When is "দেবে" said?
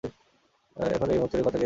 1.45-1.59